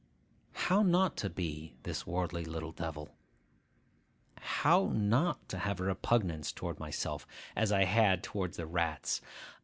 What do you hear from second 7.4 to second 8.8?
as I had towards the